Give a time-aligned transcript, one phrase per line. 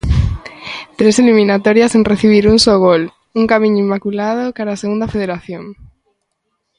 [0.95, 3.03] Tres eliminatorias sen recibir un só gol,
[3.39, 5.63] un camiño inmaculado cara a Segunda Federación.